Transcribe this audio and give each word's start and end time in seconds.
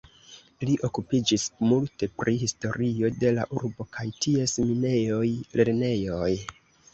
Li 0.67 0.75
okupiĝis 0.87 1.43
multe 1.71 2.09
pri 2.21 2.33
historio 2.43 3.11
de 3.25 3.35
la 3.35 3.45
urbo 3.59 3.87
kaj 3.99 4.07
ties 4.27 4.57
minejoj, 4.71 5.29
lernejoj. 5.63 6.33